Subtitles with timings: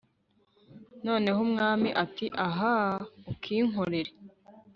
[1.05, 3.01] noneho umwami ati 'ahaaa!
[3.31, 4.11] ukinkorera